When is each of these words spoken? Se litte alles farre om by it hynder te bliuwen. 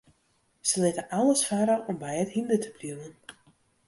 Se 0.69 0.81
litte 0.83 1.03
alles 1.17 1.43
farre 1.49 1.75
om 1.93 1.99
by 2.05 2.13
it 2.21 2.33
hynder 2.37 2.59
te 2.65 2.73
bliuwen. 2.79 3.13